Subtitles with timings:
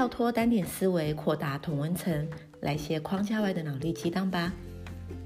[0.00, 2.26] 跳脱单点思维，扩大同温层，
[2.62, 4.50] 来些框架外的脑力激荡吧。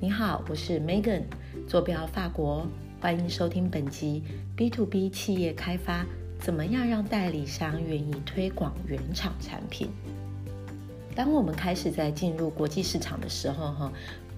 [0.01, 1.22] 你好，我是 Megan，
[1.69, 2.67] 坐标法国，
[3.01, 4.24] 欢迎收听本集
[4.56, 6.04] B to B 企业开发，
[6.40, 9.90] 怎么样让代理商愿意推广原厂产品？
[11.15, 13.93] 当我们开始在进入国际市场的时候，哈，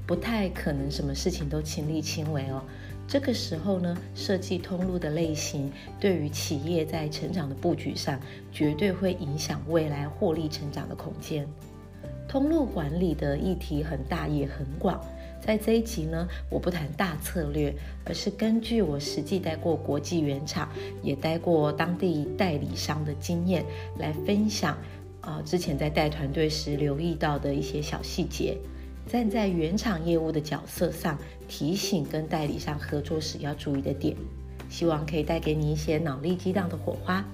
[0.07, 2.63] 不太可能什么事情都亲力亲为哦。
[3.09, 8.21] 这个时候呢，设计通路的类型对于企业在成长的布局上，
[8.53, 11.47] 绝对会影响未来获利成长的空间。
[12.29, 15.01] 通路管理的议题很大也很广，
[15.41, 17.73] 在这一集呢，我不谈大策略，
[18.05, 20.69] 而是根据我实际待过国际原厂，
[21.05, 23.65] 也待过当地代理商的经验，
[23.97, 24.77] 来分享
[25.21, 28.59] 啊，之前在带团队时留意到的一些小细节。
[29.07, 31.17] 站在原厂业务的角色上，
[31.49, 34.17] 提醒跟代理商合作时要注意的点，
[34.69, 37.25] 希望可以带给你一些脑力激荡的火花。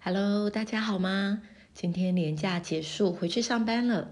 [0.00, 1.42] Hello，大家好吗？
[1.74, 4.10] 今天年假结束，回去上班了。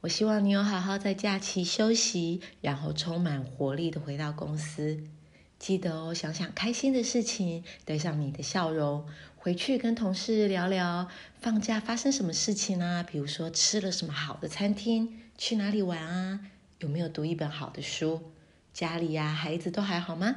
[0.00, 5.00] 我希望你有好好在假期休息，然后充满活力的回到公司。
[5.58, 9.06] 记得哦，想想开心的事情，带上你的笑容。
[9.44, 11.06] 回去跟同事聊聊
[11.38, 13.02] 放假发生什么事情啊？
[13.02, 16.40] 比如说吃了什么好的餐厅，去哪里玩啊？
[16.78, 18.22] 有没有读一本好的书？
[18.72, 20.36] 家里呀，孩子都还好吗？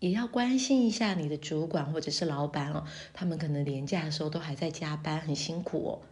[0.00, 2.82] 也要关心一下你的主管或者是老板哦，
[3.14, 6.02] 他们可能年假的时候都还在加班，很辛苦哦。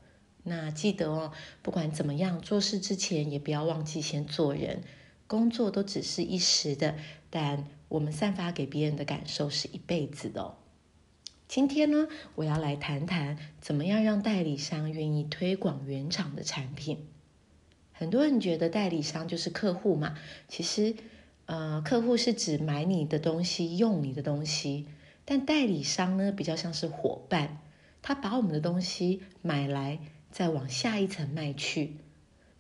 [0.45, 4.85] 那记得哦，不管怎么样，做事之前也不要忘记先做人。
[5.27, 6.95] 工作都只是一时的，
[7.29, 10.55] 但我们散发给别人的感受是一辈子的。
[11.47, 17.07] 今天呢，我要来谈谈怎么样让代理商愿意推广原厂的产品。
[17.93, 20.97] 很多人觉得代理商就是客户嘛，其实，
[21.47, 24.87] 呃，客户是指买你的东西、用你的东西，
[25.25, 27.61] 但代理商呢，比较像是伙伴，
[28.03, 30.01] 他把我们的东西买来，
[30.33, 31.99] 再往下一层卖去。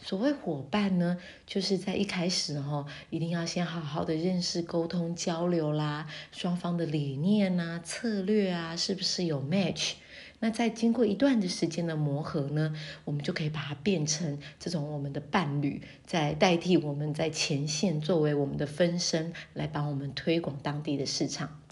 [0.07, 1.17] 所谓伙伴呢，
[1.47, 9.95] 就是在一开始哈，一定要先好好的认识、沟通、交流啦，双方的理念啊、策略啊，是不是有 match？
[10.41, 12.77] 那在经过一段的时间的磨合呢，
[13.07, 21.63] 我们就可以把它变成这种我们的伴侣，在代替我们在前线作为我们的分身，来帮我们推广当地的市场。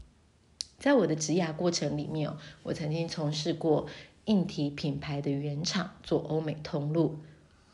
[0.79, 3.89] 在我的职涯过程里面哦，我曾经从事过
[4.25, 7.19] 硬体品牌的原厂，做欧美通路。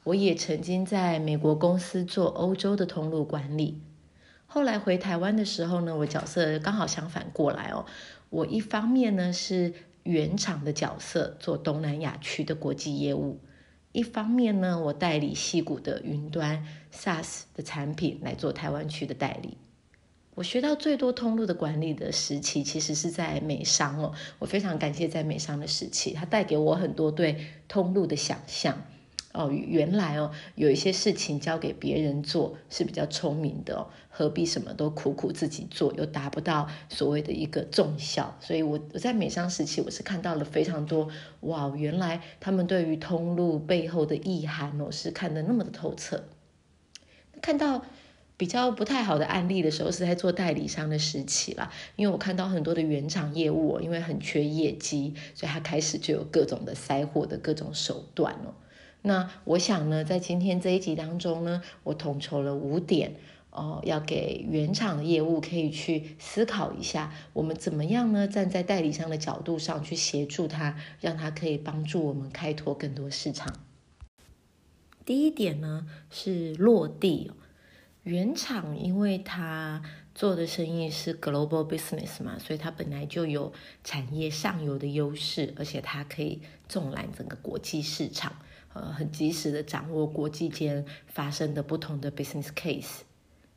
[0.08, 3.82] 我也曾经在美国公司做欧洲的通路管理，
[4.46, 7.84] 后来回台湾的时候呢，我角色刚好相反过来哦。
[8.30, 9.74] 我一方面呢是
[10.04, 13.38] 原厂的角色，做东南亚区的国际业务；
[13.92, 19.58] 一方面呢，我代理戏谷的云端 SaaS 的产品来做台湾区的代理。
[20.36, 24.14] 我学到最多通路的管理的时期，其实是在美商哦。
[24.38, 28.82] 我非常感谢在美商的时期，它带给我很多对通路的想象。
[29.34, 38.36] 哦，原来哦，有一些事情交给别人做是比较聪明的，何必什么都苦苦自己做，又达不到所谓的一个重效。
[38.40, 41.08] 所以，我我在美商时期，我是看到了非常多
[41.40, 46.24] 哇，原来他们对于通路背后的意涵哦，是看得那么的透彻。
[47.42, 47.84] 看到
[48.38, 58.54] 比较不太好的案例的时候，是在做代理商的时期啦，因为我看到很多的原厂业务，因为很缺业绩，所以他开始就有各种的塞货的各种手段哦。
[59.02, 63.14] 那我想呢，在今天这一集当中呢，我统筹了五点
[63.50, 68.28] 哦，要给原厂的业务可以去思考一下，我们怎么样呢？
[68.28, 73.54] 站在代理商的角度上去协助他，让他可以帮助我们开拓更多市场。
[75.04, 77.32] 第一点呢是落地，
[78.02, 79.82] 原厂因为它
[80.18, 83.52] 做的生意是 global business 嘛，所以它本来就有
[83.84, 88.32] 产业上游的优势，而且它可以纵览整个国际市场。
[88.74, 93.02] 呃，很及时的掌握国际间发生的不同的 business case。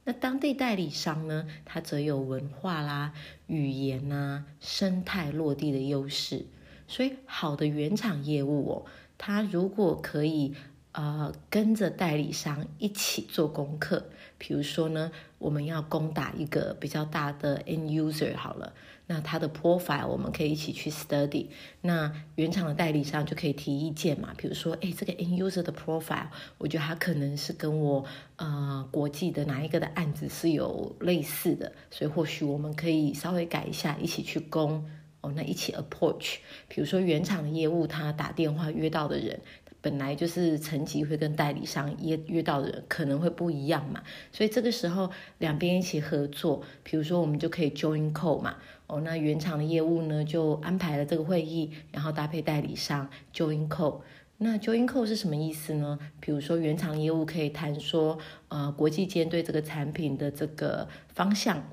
[0.04, 3.14] 那当地代理商呢，它则有文化啦、
[3.48, 6.46] 语言呐、生态落地的优势。
[6.88, 8.86] 所以，好的原厂业务哦，
[9.18, 10.54] 它如果可以
[10.92, 14.12] 呃跟着代理商一起做功课，
[14.44, 18.74] 比如说呢，我们要攻打一个比较大的 end user 好了。
[19.06, 21.46] 那他的 profile 我们可以一起去 study，
[21.82, 26.28] 那原厂的代理商就可以提意见嘛，比如说，哎，这个 end user 的 profile，
[26.58, 28.04] 我觉得他可能是跟我
[28.38, 34.90] 呃国际的哪一个的案子是有类似的，所以或许我们可以稍微改一下，一起去攻
[35.20, 36.38] 哦，那一起 approach。
[36.70, 39.42] 比如说原厂的业务，他打电话约到的人
[39.82, 48.58] 本来就是层级会跟代理商约约到的人可能会不一样嘛，所以这个时候两边一起合作，比如说我们就可以 join call 嘛，
[48.88, 54.02] 哦，那原厂的业务呢就安排了这个会议，然后搭配代理商 join call。
[54.38, 56.00] 那 join call 是什么意思呢？
[56.20, 58.18] 比如说原厂业务可以谈说，
[58.48, 61.64] 呃，国际间对这个产品的这个方向。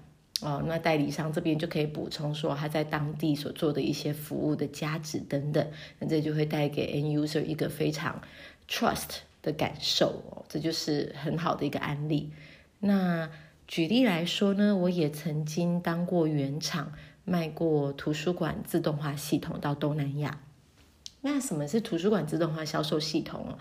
[0.41, 5.67] 哦，那代理商这边就可以补充说他在当地所做的一些服务的价值等等，
[5.99, 8.23] 那这就会带给 end user 一个非常
[8.69, 12.31] trust 的感受哦，这就是很好的一个案例。
[12.81, 13.29] 那
[13.67, 16.93] 举例来说呢，我也曾经当过原厂，
[17.25, 20.41] 卖过图书馆自动化系统到东南亚。
[21.21, 23.59] 那什么是图书馆自动化销售系统哦？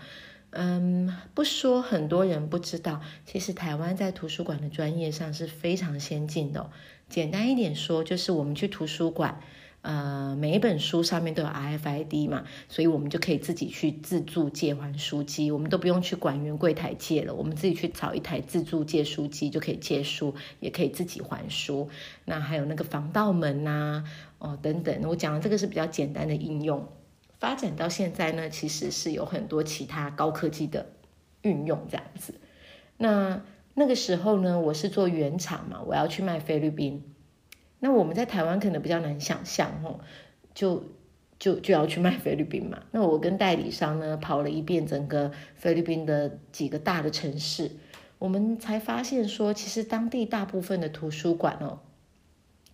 [0.50, 6.70] 嗯，不说很多人不知道，其实台湾在图书馆的专业上是非常先进的。
[7.08, 9.40] 简单一点说，就是我们去图书馆，
[9.82, 21.88] 呃，每一本书上面都有 RFID 嘛，所以我们就可以自己去自助借还书机，我们都不用去管员柜台借了，我们自己去找一台自助借书机就可以借书，也可以自己还书。
[22.24, 24.02] 那还有那个防盗门呐，
[24.38, 26.88] 哦等等，我讲的这个是比较简单的应用。
[27.38, 30.86] 发展到现在呢，其实是有很多其他高科技的
[31.42, 32.34] 运用这样子。
[32.96, 33.42] 那
[33.74, 37.14] 那个时候呢，我是做原厂嘛，我要去卖菲律宾。
[37.78, 40.00] 那我们在台湾可能比较难想象哦，
[40.52, 40.82] 就
[41.38, 42.82] 就就要去卖菲律宾嘛。
[42.90, 47.70] 那我跟代理商呢跑了一遍整个菲律宾的几个大的城市，
[48.18, 51.78] 我们才发现说，其实当地大部分的图书馆哦，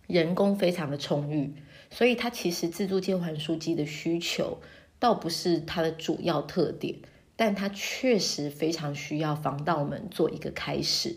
[0.07, 1.53] 人工非常的充裕。
[1.95, 4.57] 所以它其实自助借还书机的需求
[4.99, 6.97] 倒不是它的主要特点，
[7.37, 11.15] 但它确实非常需要防盗门做一个开始。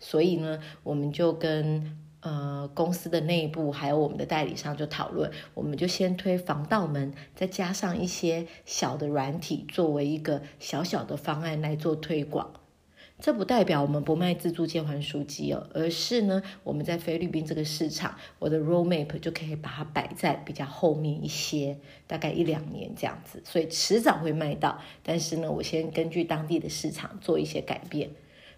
[0.00, 12.52] 所以呢，我们就跟呃公司的内部还有我们的代理商就讨论，我们就先推防盗门，再加上一些小的软体作为一个小小的方案来做推广。
[13.18, 24.78] 这不代表我们不卖自助借还书籍哦，而是呢，我们在菲律宾这个市场，我的 roadmap 就可以把它摆在比较后面一些，大概一两年这样子，所以迟早会卖到。
[25.02, 28.10] 但是呢，我先根据当地的市场做一些改变。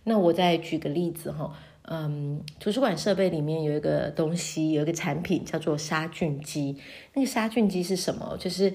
[0.03, 6.77] 那我再举个例子哈，嗯，图书馆设备里面有一个东西，有一个产品叫做杀菌机。
[7.15, 8.37] 那个杀菌机是什么？
[8.39, 8.73] 就是。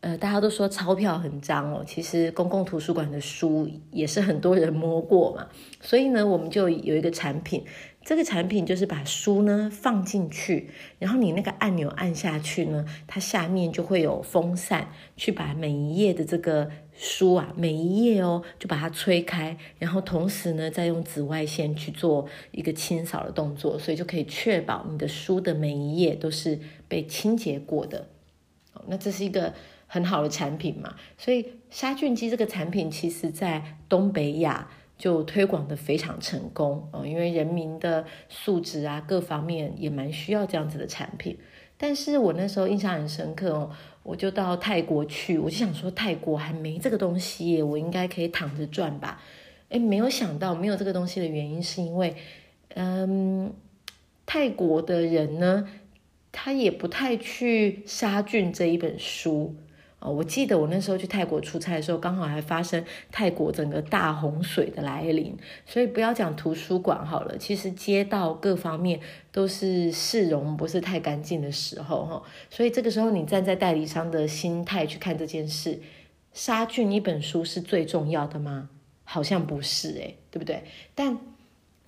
[0.00, 5.48] 呃，大家都说钞票很脏哦，其实公共图书馆的书也是很多人摸过嘛，
[5.80, 7.64] 所以呢，我们就有一个产品，
[8.04, 28.06] 这个产品就是把书呢放进去，然后你那个按钮按下去呢，它下面就会有风扇去把每一页的这个书啊，每一页哦，就把它吹开，然后同时呢，再用紫外线去做一个清扫的动作，所以就可以确保你的书的每一页都是被清洁过的。
[28.86, 29.52] 那这是一个。
[29.88, 34.68] 很好的产品嘛，所以杀菌机这个产品，其实在东北亚
[34.98, 41.36] 就推广的非常成功哦，因为人民的素质啊，各方面也蛮需要这样子的产品。
[41.78, 43.70] 但是我那时候印象很深刻哦，
[44.02, 49.22] 我就到泰国去，我就想说泰国还没这个东西，我应该可以躺着赚吧？
[49.70, 52.14] 哎，没有想到没有这个东西的原因，是因为
[52.74, 53.52] 嗯，
[54.26, 55.68] 泰国的人呢，
[56.32, 59.54] 他也不太去杀菌这一本书。
[60.00, 65.36] 哦，我记得我那时候去泰国出差的时候，刚好还发生泰国整个大洪水的来临，
[65.66, 69.00] 所以不要讲图书馆好了，其实街道各方面
[69.32, 75.80] 都是市容不是太干净的时候，哈，所以这个时候你站在代理商的心态去看这件事，
[76.32, 78.70] 杀菌一本书是最重要的吗？
[79.02, 80.62] 好像不是，诶，对不对？
[80.94, 81.18] 但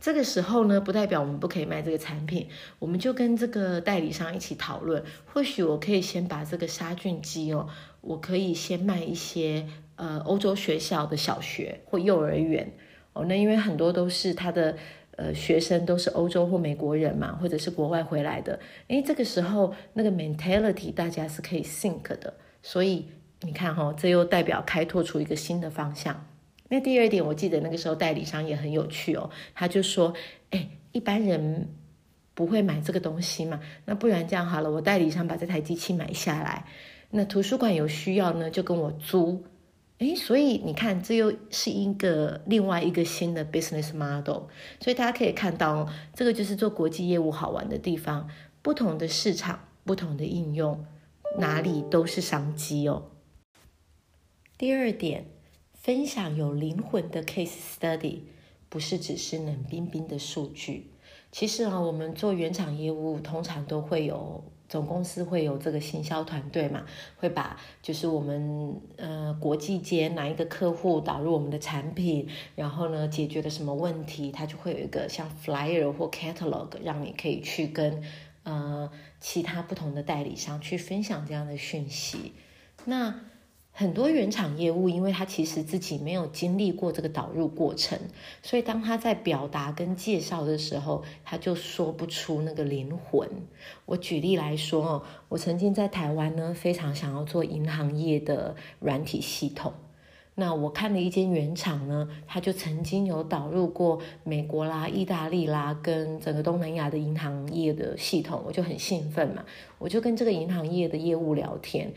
[0.00, 2.48] 这个时候呢，不代表我们不可以卖这个产品，
[2.78, 7.68] 我们就跟这个代理商一起讨论，或许我可以先把这个杀菌机哦。
[8.00, 9.66] 我可以先卖一些
[9.96, 12.72] 呃欧洲学校的小学或幼儿园
[13.12, 14.76] 哦，那因为很多都是他的
[15.16, 23.06] 呃学生都是欧洲或美国人嘛，或者是国外回来的，诶，这个时候那个 mentality 大家是可以 think 的，所以
[23.42, 26.26] 你看哈，这又代表开拓出一个新的方向。
[26.68, 30.14] 那第二点，我记得那个时候代理商也很有趣哦，他就说，
[30.50, 31.68] 哎，一般人
[32.32, 36.64] 不会买这个东西嘛，那不然这样好了，我代理商把这台机器买下来。
[37.12, 39.42] 那图书馆有需要呢，就跟我租，
[39.98, 44.44] 诶，所以你看，这又是一个另外一个新的 business model。
[44.78, 48.28] 所以大家可以看到，这个就是做国际业务好玩的地方，
[48.62, 50.86] 不同的市场，不同的应用，
[51.38, 53.10] 哪里都是商机哦。
[54.56, 55.26] 第二点，
[55.74, 58.20] 分享有灵魂的 case study，
[58.68, 60.92] 不是只是冷冰冰的数据。
[61.32, 64.44] 其实啊，我们做原厂业务，通常都会有。
[64.70, 66.86] 总公司会有这个行销团队嘛，
[67.18, 78.00] 会把就是我们呃国际间哪一个客户导入我们的产品，然后呢解决了什么问题，它就会有一个像 flyer 或 catalog，让你可以去跟
[78.44, 82.32] 呃其他不同的代理商去分享这样的讯息。
[82.84, 83.14] 那
[83.72, 87.98] 很多原厂业务，因为他其实自己没有经历过这个导入过程，
[88.42, 93.26] 所以当他在表达跟介绍的时候，他就说不出那个灵魂。
[93.86, 99.72] 我举例来说，我曾经在台湾呢，非常想要做银行业的软体系统。
[100.34, 109.44] 那我看了一间原厂呢，他就曾经有导入过美国啦、意大利啦，跟整个东南亚的银行业的系统，我就很兴奋嘛，
[109.78, 111.92] 我就跟这个银行业的业务聊天。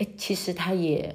[0.00, 1.14] 哎，其实他也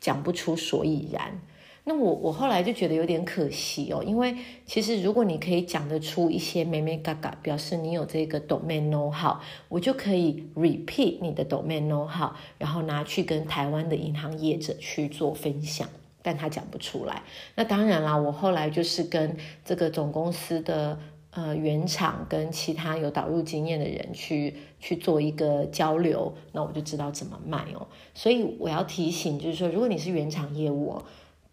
[0.00, 1.38] 讲不出所以然。
[1.84, 9.36] 那我我后来就觉得有点可惜哦，因为其实如果你可以讲得出一些美美嘎嘎，表示你有这个 domain know how，
[9.68, 15.88] 我就可以 repeat 你的 domain know how，然后拿去跟台湾的银行业者去做分享。
[16.22, 17.22] 但他讲不出来。
[17.54, 20.98] 那当然啦，我后来就是跟这个总公司的。
[21.36, 27.88] 呃，原厂跟其他有导入经验的人去去做一个交流，那我就知道怎么卖哦。
[28.14, 31.02] 所以我要提醒，就是说，如果你是原厂业务，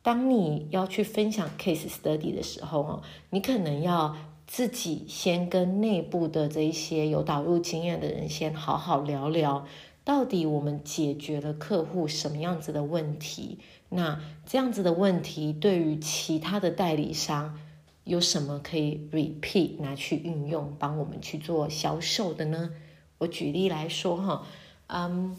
[0.01, 4.15] 当你要去分享 case study 的时候，哦，你可能要
[4.47, 9.65] 自己先跟内部的这一些有导入经验的人先好好聊聊，
[10.05, 13.59] 到底我们解决了客户什么样子的问题？
[13.89, 17.59] 那这样子的问题对于其他的代理商。
[18.03, 22.71] 有什么可以 repeat 拿去运用，帮我们去做销售的呢？
[23.19, 24.47] 我举例来说哈，
[24.87, 25.37] 嗯，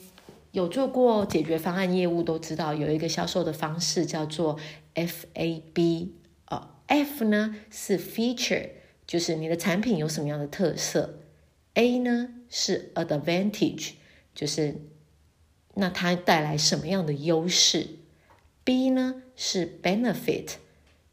[0.53, 4.59] 有做过解决方案业务都知道，有一个销售的方式叫做
[4.95, 6.09] FAB
[6.49, 8.71] 哦，F 呢是 feature，
[9.07, 11.19] 就是你的产品有什么样的特色
[11.75, 13.91] ；A 呢是 advantage，
[14.35, 14.81] 就是
[15.75, 17.89] 那它带来什么样的优势
[18.65, 20.53] ；B 呢是 benefit。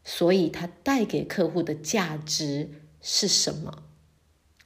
[0.03, 2.69] 所以它带给客户的价值
[3.01, 3.83] 是什么？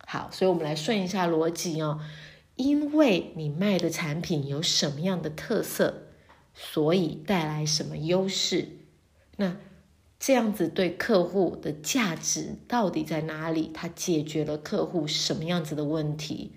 [0.06, 2.00] 好，所以我们来顺一下逻辑哦。
[2.56, 6.04] 因为你卖的产品有什么样的特色，
[6.54, 8.70] 所以带来什么优势？
[9.36, 9.58] 那
[10.18, 13.70] 这样子对客户的价值到底在哪里？
[13.74, 16.54] 它解决了客户什么样子的问题？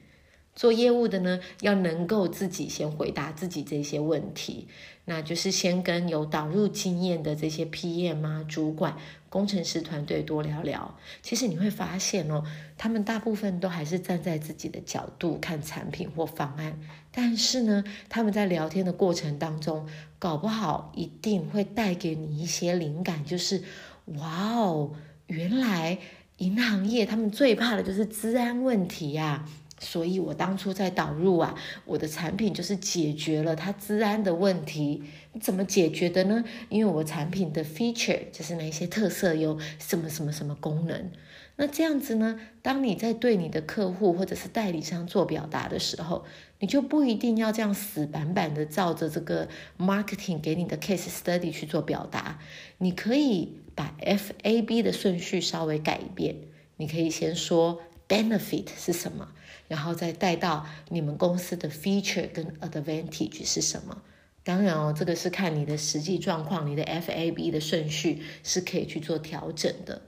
[0.58, 4.66] 做业务的呢，要能够自己先回答自己这些问题，
[5.04, 8.96] 那就是先跟有导入经验的这些 PM 啊、主管、
[9.28, 10.98] 工程师团队多聊聊。
[11.22, 12.42] 其实你会发现哦，
[12.76, 16.80] 他们大部分都还是站在自己的角度看产品或方案，
[17.12, 19.86] 但是呢，他们在聊天的过程当中，
[20.18, 23.62] 搞不好一定会带给你一些灵感，就是
[24.06, 24.90] 哇哦，
[25.28, 25.98] 原来
[26.38, 29.48] 银行业他们最怕的就是治安问题呀。
[29.78, 31.54] 所以我当初在导入啊，
[31.84, 35.04] 我的产品就是解决了它治安的问题。
[35.40, 36.44] 怎么解决的呢？
[36.68, 41.10] 因为我产品的 feature 就是哪些特色有什么什么什么功能。
[41.54, 46.24] 那这样子呢，当你在对你的客户或者是代理商做表达的时候，
[46.58, 52.38] 你就不一定要这样死板板的照着这个 marketing 给你的 case study 去做表达。
[52.78, 56.36] 你可以把 F A B 的顺序稍微改一遍。
[56.76, 59.28] 你可以先说 benefit 是什么。
[59.68, 64.02] 然后再带到你们公司的 feature 跟 advantage 是什么？
[64.42, 70.00] 当然哦，这个是看你的实际状况，你的 FAB 的顺序是可以去做调整的。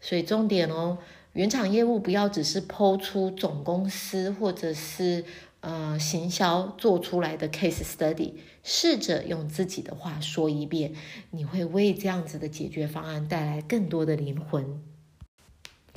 [0.00, 0.98] 所以重点哦，
[1.34, 5.24] 原厂业务不要只是抛出总公司或者是
[5.60, 8.32] 呃行销做出来的 case study，
[8.62, 10.94] 试着用自己的话说一遍，
[11.30, 14.82] 你会为这样子的解决方案带来更多的灵魂。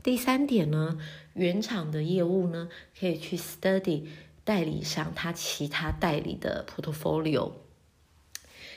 [0.07, 0.97] 第三点呢，
[1.33, 4.03] 原厂的业务呢，可以去 study
[4.45, 7.51] 代理商他其他代理的 portfolio。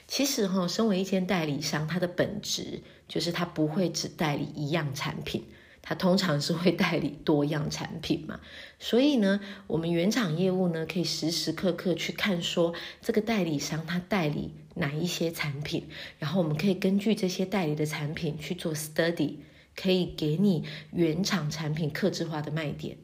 [0.08, 5.44] 其实哈，身为一间代理商，它的本质就是它不会只代理一样产品，
[5.82, 8.40] 它通常是会代理多样产品嘛。
[8.80, 15.86] 所以呢，我们原厂业务呢，可以时时刻刻去看说这个代理商他代理哪一些产品，
[16.18, 19.36] 然后我们可以根据这些代理的产品去做 study。
[19.80, 22.98] 可以给你原厂产品克制化的卖点。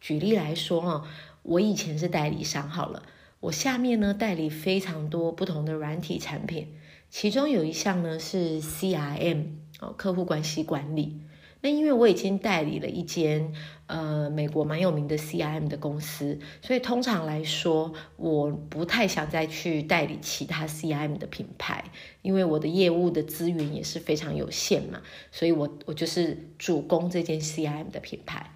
[0.00, 1.04] 举例来说哈，
[1.42, 3.02] 我以前是代理商，好了，
[3.40, 6.68] 我下面呢代理非常多不同的软体产品，
[7.10, 9.46] 其中有一项呢是 CRM
[9.80, 11.20] 哦，客户关系管理。
[11.60, 13.52] 那因为我已经代理了一间
[13.86, 21.84] 呃美国蛮有名的 CRM 的公司，所以通常来说，我不太想再去代理其他 CRM 的品牌，
[22.22, 25.00] 因为我的业务的资源也是非常有限嘛，
[25.32, 28.52] 所以我我就是主攻这间 CRM 的品牌。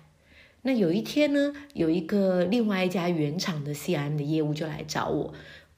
[0.62, 5.33] 那有一天呢，有一个另外一家原厂的 CRM 的业务就来找我，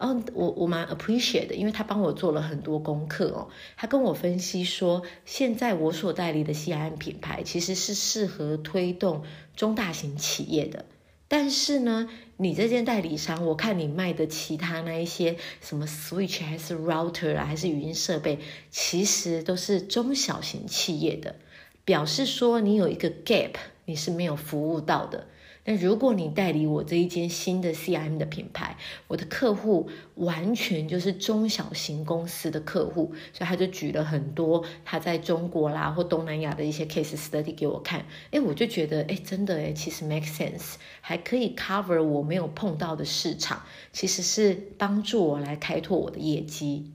[0.04, 3.49] 嗯，我我蛮 appreciate 的，因为他帮我做了很多功课哦。
[3.76, 9.23] 他跟我分析说，现在我所代理的 CRM 品牌其实是适合推动
[9.54, 10.87] 中大型企业的，
[11.28, 18.40] 但是呢，你这间代理商，我看你卖的其他那一些什么 Switch 还是 Router 啊，还是语音设备，
[18.73, 21.37] 其实都是中小型企业的，
[21.85, 23.52] 表示说你有一个 gap。
[23.85, 25.26] 你是没有服务到的。
[25.64, 28.76] 那如果你代理我这一间新的 CRM 的品牌，
[29.07, 38.04] 我的客户完全就是中小型公司的客户，所以他就举了很多他在中国啦或东南亚的一些 case study 给我看。
[38.33, 46.90] 哎，我就觉得，哎，真的，哎，其实 make sense，还可以 cover 我没有碰到的市场，其实是帮助我来开拓我的业绩。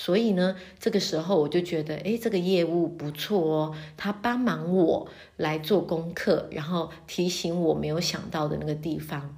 [0.00, 9.36] 所以呢，这个时候我就觉得，哎，这个业务不错哦，他帮忙我来做功课，然后提醒我没有想到的那个地方。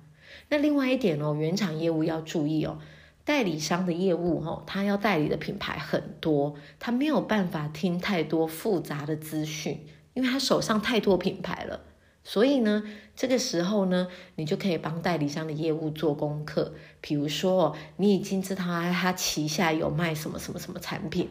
[0.51, 2.77] 那另外一点哦，原厂业务要注意哦，
[3.25, 11.81] 代理商的业务哦，他要代理的品牌很多，他没有办法听太多复杂的资讯，因为他手上太多品牌了。
[12.31, 12.85] 所以呢，
[13.17, 14.07] 这个时候呢，
[14.37, 16.75] 你就可以帮代理商的业务做功课。
[17.01, 21.29] 比如说，你已经知道他旗下有卖什么什么什么产品，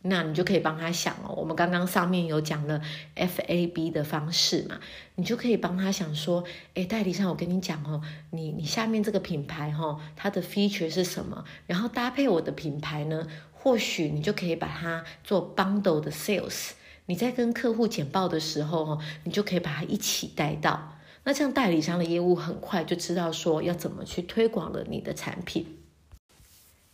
[0.00, 1.34] 那你就可以帮他想哦。
[1.36, 2.80] 我们刚刚上面有讲了
[3.14, 4.80] FAB 的方式嘛，
[5.16, 11.44] 你就可以帮他想说，哎，代理商，我跟你讲哦，你你下面这个品牌哈，它的 feature 是什么？
[11.66, 16.70] 然后搭配我的品牌呢，或许你就可以把它做 bundle 的 sales。
[17.06, 20.98] 你在跟客户简报的时候，哈，你就可以把它一起带到。
[21.24, 25.78] 那这样代理商的业务很快就知道说要怎么去推广了你的产品。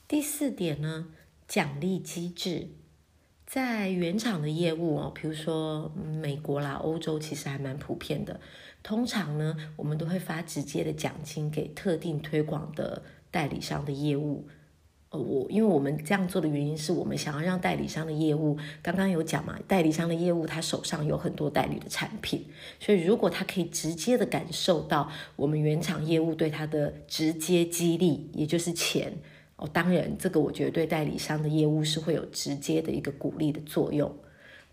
[0.06, 1.08] 第四点呢，
[1.46, 2.68] 奖励机制，
[3.46, 8.40] 在原厂的业务哦，比如说美国啦、欧洲，其实还蛮普遍的。
[8.82, 14.48] 通常呢，我们都会发直接的奖金给特定推广的代理商的业务。
[15.10, 22.44] 呃，我因为我们这样做的原因是我们想要让代理商的业务，刚刚有讲嘛，代理商的业务他手上有很多代理的产品，
[22.78, 29.14] 所以如果他可以直接的感受到我们原厂业务对他的直接激励，也就是钱
[29.56, 34.14] 哦，当然这个我觉得对代理商的业务是会有直接的一个鼓励的作用。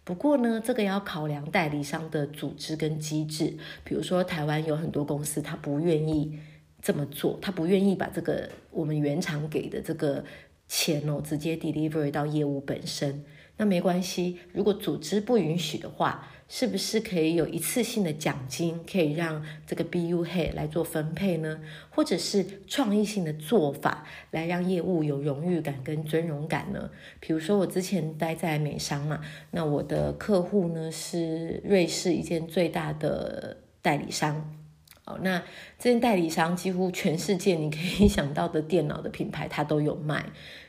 [0.03, 3.53] 不过呢，这个要考量代理商的组织跟机制，
[3.86, 6.38] 比如说台湾有很多公司他不愿意。
[6.86, 10.24] 这么做，他不愿意把这个我们原厂给的这个
[10.67, 13.24] 钱哦，直接 deliver 到业务本身。
[13.58, 21.60] 那没关系，如果组织不允许的话，是不是可以有一次性的奖金，可以让这个 BU head 来做分配呢？
[21.89, 26.91] 或者是创意性的做法，来让业务有荣誉感跟尊荣感呢？
[27.19, 34.56] 比如说我之前待在美商嘛，那我的客户呢是瑞士一间最大的代理商。
[35.05, 35.41] 哦，那
[35.77, 40.25] 这些代理商几乎全世界你可以 想到的电脑的品牌，他都有卖。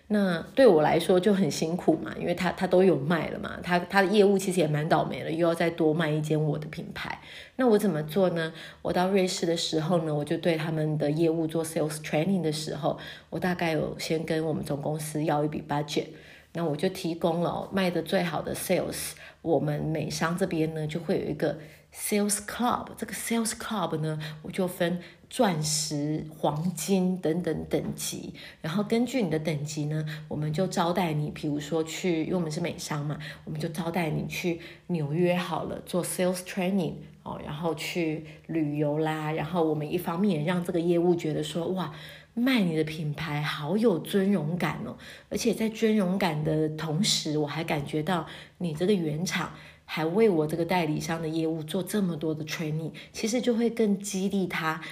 [0.09, 7.19] 那对我来说就很辛苦嘛，因为他他都有卖了嘛，他他的业务其实也蛮倒霉了，又要再多卖一间我的品牌。
[7.57, 8.53] 那我怎么做呢？
[8.83, 12.97] 我到瑞士的时候呢，我就对他们的业务做 sales training 的时候，
[13.31, 16.07] 我大概有先跟我们总公司要一笔 budget，
[16.53, 21.59] 那我就提供了卖的最好的 sales，我们美商这边呢就会有一个。
[21.97, 36.93] Sales Club 这个 Sales Club 呢，我就分钻石、黄金等等等级，然后根据你的等级呢，我们就招待你，比如说去，因为我们是美商嘛，我们就招待你去纽约好了做 Sales Training
[37.25, 41.93] 哦，然后去旅游啦，然后我们一方面也让这个业务觉得说，哇，
[42.35, 44.97] 卖你的品牌好有尊荣感哦，
[45.29, 48.27] 而且在尊荣感的同时，我还感觉到
[48.59, 49.53] 你这个原厂。
[49.87, 54.83] 还为我这个代理商的业务做这么多的 training，其实就会更激励他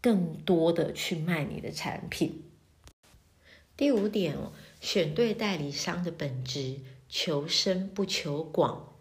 [0.00, 2.42] 更多的去卖你的产品。
[3.76, 6.76] 第五点哦，选对代理商的本质，
[7.08, 8.94] 求深不求广。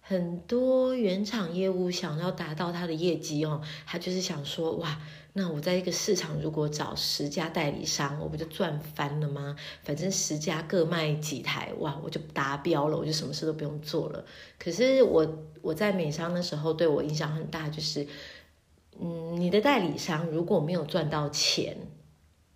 [0.00, 5.00] 很多原厂业务想要达到他的业绩哦，他就是想说哇。
[5.34, 9.56] 那我在一个市场，如果找十家代理商，我不就赚翻了吗？
[9.82, 14.26] 反正十家各卖几台，哇，我就达标了，我就什么事都不用做了。
[14.58, 18.06] 可是我我在美商的时候，对我影响很大，就是，
[19.00, 21.78] 嗯，你的代理商如果没有赚到钱，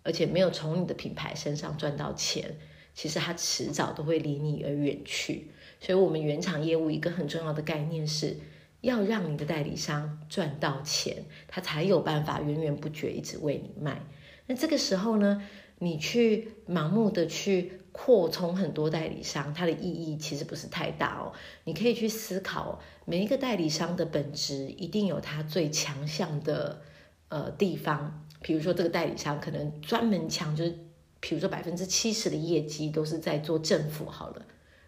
[0.03, 2.59] 而且没有从你的品牌身上赚到钱，
[2.93, 5.49] 其实他迟早都会离你而远去。
[5.79, 8.37] 所以，我们原厂业务一个很重要的概念是。
[8.81, 14.01] 要让你的代理商赚到钱，他才有办法源源不绝一直为你卖。
[14.45, 15.41] 那这个时候呢，
[15.79, 21.33] 你去盲目的去扩充很多代理商，它的意义其实不是太大哦。
[21.63, 26.81] 你可以去思考，每一个代理商的本质一定有它最强项的
[27.29, 28.23] 呃地方。
[28.41, 30.77] 比如说，这个代理商可能专门强，就是
[31.19, 34.45] 比如说百分之七十的业绩都是在做政府好了。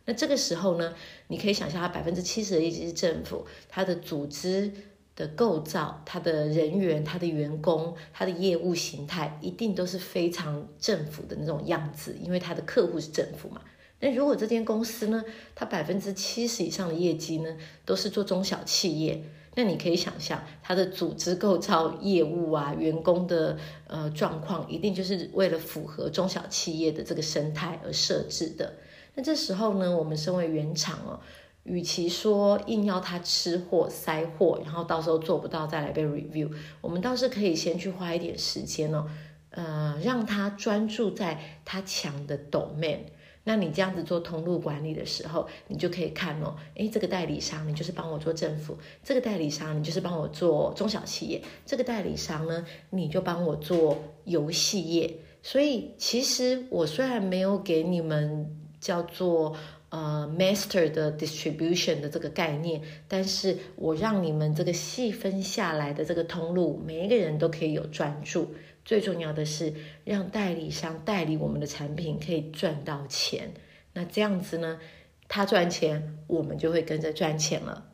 [0.10, 0.96] 那这个时候呢，
[1.28, 4.74] 你可以想象，它百分之七十的业绩是政府，它的组织。
[5.20, 13.60] 的构造，他的人员、他的员工、他的业务形态，一定都是非常政府的那种样子，因为他的客户是政府嘛。
[14.00, 15.22] 那如果这间公司呢，
[15.56, 19.22] 它百分之七十以上的业绩呢，都是做中小企业，
[19.56, 28.76] 那你可以想象，它的组织构造、业务啊、员工的呃状况，一定就是为了符合中小企业的这个生态而设置的。
[29.20, 31.20] 那这时候呢，我们身为原厂哦。
[31.64, 39.06] 与其说硬要他吃货塞货，然后到时候做不到再来被 review，我们倒是可以先去花一点时间哦，
[39.50, 43.00] 呃，让他专注在他强的 domain。
[43.44, 55.20] 那你这样子做通路管理的时候，你就可以看哦，诶，这个代理商你就是帮我做政府，这个代理商你就是帮我做中小企业，这个代理商呢你就帮我做游戏业。
[55.44, 59.56] 所以其实我虽然没有给你们叫做。
[59.92, 68.54] 呃，master 的 distribution 的这个概念，但是我让你们这个细分下来的这个通路，每一个人都可以有专注。
[68.86, 69.74] 最重要的是，
[70.06, 73.52] 让代理商代理我们的产品可以赚到钱。
[73.92, 74.80] 那这样子呢，
[75.28, 77.89] 他赚钱，我们就会跟着赚钱了。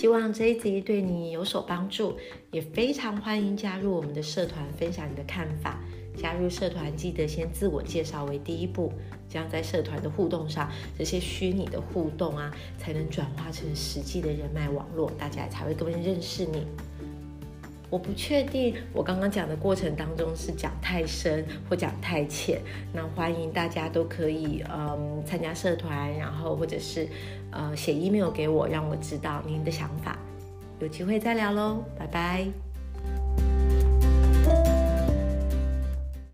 [0.00, 2.16] 希望这一集对你有所帮助，
[2.52, 5.78] 也非常欢迎加入我们的社团，分享你的看法。
[6.16, 8.90] 加入社团记得先自我介绍为第一步，
[9.28, 16.66] 这样在社团的互动上，这些虚拟的互动啊，才能转化成实际的人脉网络，大家才会更认识你。
[17.90, 22.60] 我不确定我刚刚讲的过程当中是讲太深或讲太浅，
[22.92, 27.08] 那欢迎大家都可以嗯参加社团，然后或者是
[27.50, 30.16] 呃写 email 给我，让我知道您的想法。
[30.78, 32.69] 有机会再聊喽，拜拜。